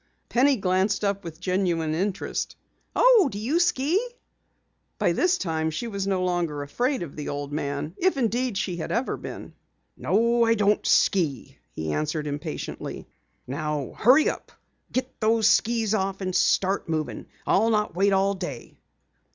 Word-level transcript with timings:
Penny 0.29 0.55
glanced 0.55 1.03
up 1.03 1.23
with 1.23 1.39
genuine 1.39 1.93
interest. 1.93 2.55
"Oh, 2.95 3.29
do 3.31 3.37
you 3.37 3.59
ski?" 3.59 4.03
By 4.97 5.11
this 5.11 5.37
time 5.37 5.69
she 5.69 5.85
no 5.85 6.23
longer 6.23 6.57
was 6.61 6.71
afraid 6.71 7.03
of 7.03 7.15
the 7.15 7.29
old 7.29 7.53
man, 7.53 7.93
if 7.99 8.17
indeed 8.17 8.57
she 8.57 8.77
had 8.77 8.91
ever 8.91 9.15
been. 9.15 9.53
"No, 9.95 10.43
I 10.43 10.55
don't 10.55 10.83
ski!" 10.87 11.59
he 11.75 11.93
answered 11.93 12.25
impatiently. 12.25 13.05
"Now 13.45 13.93
hurry 13.95 14.27
up! 14.27 14.51
Get 14.91 15.19
those 15.19 15.45
skis 15.47 15.93
off 15.93 16.19
and 16.19 16.35
start 16.35 16.89
moving! 16.89 17.27
I'll 17.45 17.69
not 17.69 17.93
wait 17.95 18.11
all 18.11 18.33
day." 18.33 18.79